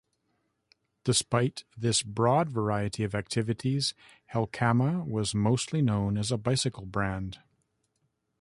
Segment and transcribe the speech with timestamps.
[1.03, 3.93] Despite this broad variety of activities,
[4.33, 7.37] Helkama is mostly known as a bicycle brand.